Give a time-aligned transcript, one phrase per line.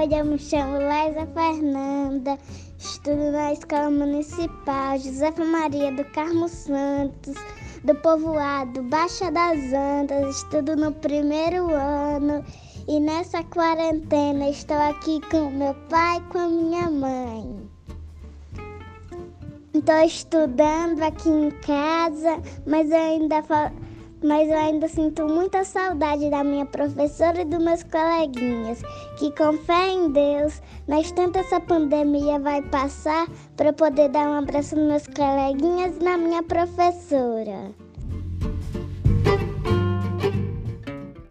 [0.00, 2.38] tarde, eu me chamo Laisa Fernanda,
[2.78, 7.34] estudo na Escola Municipal Josefa Maria do Carmo Santos,
[7.84, 12.42] do povoado Baixa das Antas, estudo no primeiro ano
[12.88, 17.70] e nessa quarentena estou aqui com meu pai e com a minha mãe.
[19.74, 23.42] Estou estudando aqui em casa, mas ainda
[24.22, 28.82] mas eu ainda sinto muita saudade da minha professora e dos meus coleguinhas,
[29.18, 34.38] que com fé em Deus, mas tanto essa pandemia vai passar para poder dar um
[34.38, 37.89] abraço nos meus coleguinhas e na minha professora.